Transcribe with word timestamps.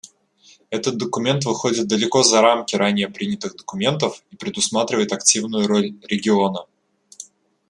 Этот 0.71 0.97
документ 0.97 1.45
выходит 1.45 1.87
далеко 1.87 2.23
за 2.23 2.41
рамки 2.41 2.75
ранее 2.75 3.07
принятых 3.07 3.55
документов 3.55 4.23
и 4.31 4.35
предусматривает 4.35 5.13
активную 5.13 5.67
роль 5.67 5.93
региона. 6.07 6.65